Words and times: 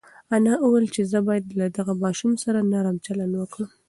انا 0.35 0.53
وویل 0.63 0.85
چې 0.95 1.01
زه 1.11 1.19
باید 1.27 1.45
له 1.59 1.65
دغه 1.77 1.93
ماشوم 2.03 2.31
سره 2.43 2.59
نرم 2.71 2.97
چلند 3.05 3.33
وکړم. 3.37 3.69